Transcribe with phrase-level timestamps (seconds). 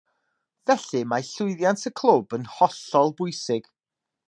[0.69, 3.71] Felly mae llwyddiant y clwb yn hollol bwysig